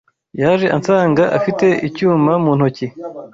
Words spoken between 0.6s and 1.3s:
ansanga